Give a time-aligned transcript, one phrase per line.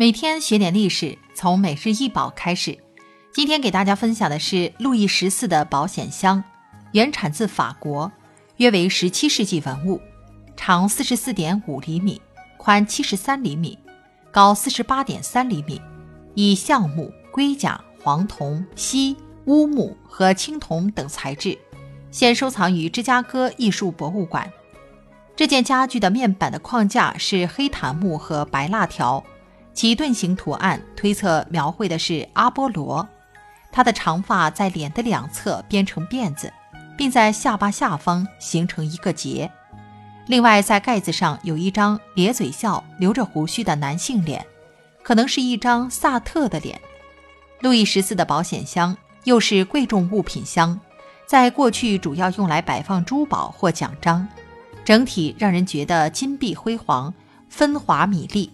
[0.00, 2.78] 每天学点历史，从每日一宝开始。
[3.34, 6.42] 今天给大家分享的是路易十四的保险箱，
[6.92, 8.10] 原产自法国，
[8.56, 10.00] 约为十七世纪文物，
[10.56, 12.18] 长四十四点五厘米，
[12.56, 13.78] 宽七十三厘米，
[14.32, 15.78] 高四十八点三厘米，
[16.34, 19.14] 以橡木、龟甲、黄铜、锡、
[19.44, 21.58] 乌木和青铜等材质，
[22.10, 24.50] 现收藏于芝加哥艺术博物馆。
[25.36, 29.22] 这件家具的面板的框架是黑檀木和白蜡条。
[29.72, 33.08] 其盾形图案推测描绘的是阿波罗，
[33.72, 36.52] 他的长发在脸的两侧编成辫子，
[36.98, 39.50] 并在下巴下方形成一个结。
[40.26, 44.44] 另外，在盖子上有一张咧嘴笑、留着胡须的男性脸，
[45.02, 46.80] 可能是一张萨特的脸。
[47.60, 50.78] 路易十四的保险箱又是贵重物品箱，
[51.26, 54.26] 在过去主要用来摆放珠宝或奖章，
[54.84, 57.12] 整体让人觉得金碧辉煌、
[57.48, 58.50] 分华米丽。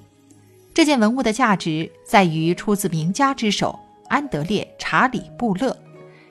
[0.76, 5.74] 这件文物的价值在于出自名家之手安德烈·查理·布勒，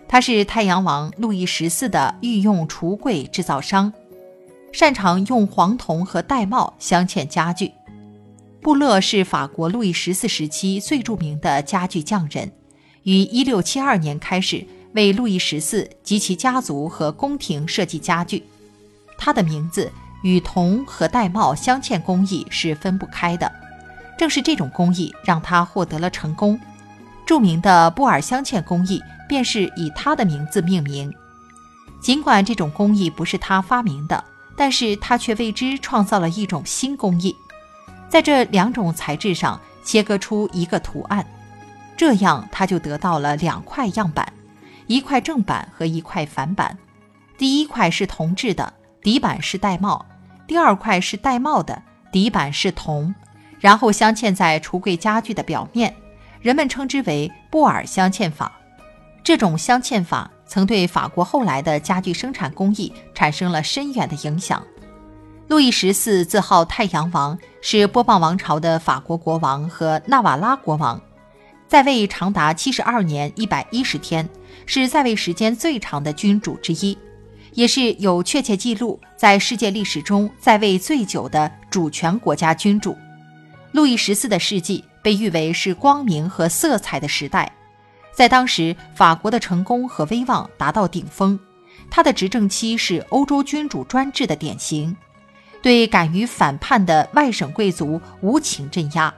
[0.07, 3.91] 他是太阳王路易十四的御用橱柜制造商，
[4.71, 7.71] 擅长用黄铜和玳瑁镶嵌家具。
[8.61, 12.51] 布勒是法国路易十四时期最著名的家具匠人，
[13.01, 18.43] 于1672年开始为路易十四及其家族和宫廷设计家具。
[19.17, 23.51] 他的名字与铜和玳瑁镶嵌工艺是分不开的。
[24.17, 26.59] 正是这种工艺让他获得了成功，
[27.25, 31.13] 著名的布尔镶嵌工艺便是以他的名字命名。
[32.01, 34.23] 尽管这种工艺不是他发明的，
[34.55, 37.35] 但是他却为之创造了一种新工艺，
[38.07, 41.25] 在这两种材质上切割出一个图案，
[41.97, 44.31] 这样他就得到了两块样板，
[44.87, 46.77] 一块正板和一块反板。
[47.37, 50.05] 第一块是铜制的，底板是玳瑁；
[50.47, 53.13] 第二块是玳瑁的，底板是铜。
[53.59, 55.93] 然后镶嵌在橱柜家具的表面，
[56.41, 58.51] 人们称之为布尔镶嵌法。
[59.23, 64.63] 这种镶嵌法曾对法国后来的家具生产工艺产生了深远的影响。
[65.47, 70.99] 路易十四自号太阳王，是波旁王朝的法国国王和纳瓦拉国王，
[71.67, 74.27] 在位长达七十二年一百一十天，
[74.65, 76.97] 是在位时间最长的君主之一，
[77.53, 82.95] 也是有确切记录在世界历史中在位最久的主权国家君主。
[83.75, 87.51] 路易十四的世纪被誉为是光明和色彩的时代，
[88.13, 91.37] 在当时，法国的成功和威望达到顶峰。
[91.91, 94.95] 他的执政期是欧洲君主专制的典型，
[95.61, 99.13] 对敢于反叛的外省贵族无情镇压，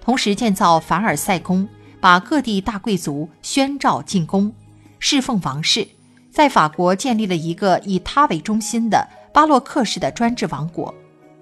[0.00, 1.68] 同时建造凡尔赛宫，
[2.00, 4.50] 把各地大贵族宣召进宫，
[4.98, 5.86] 侍奉王室，
[6.30, 10.94] 在法国建立了一个以他为中心的巴洛克式的专制王国。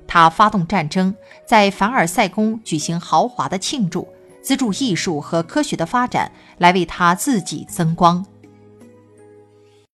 [0.06, 4.08] 他发动战争，在凡尔赛宫举行豪华的庆祝，
[4.40, 8.24] 资助艺术和科学的发展，来为他自己增光。